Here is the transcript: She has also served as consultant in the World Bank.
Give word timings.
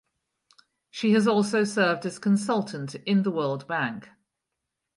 She 0.89 1.11
has 1.13 1.27
also 1.27 1.63
served 1.63 2.07
as 2.07 2.17
consultant 2.17 2.95
in 2.95 3.21
the 3.21 3.29
World 3.29 3.67
Bank. 3.67 4.09